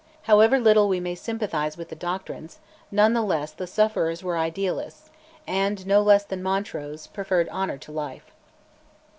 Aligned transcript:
However 0.23 0.59
little 0.59 0.87
we 0.89 0.99
may 0.99 1.13
sympathise 1.13 1.77
with 1.77 1.89
the 1.89 1.95
doctrines, 1.95 2.57
none 2.89 3.13
the 3.13 3.21
less 3.21 3.51
the 3.51 3.67
sufferers 3.67 4.23
were 4.23 4.35
idealists, 4.35 5.11
and, 5.45 5.85
no 5.85 6.01
less 6.01 6.23
than 6.23 6.41
Montrose, 6.41 7.05
preferred 7.05 7.47
honour 7.49 7.77
to 7.77 7.91
life. 7.91 8.25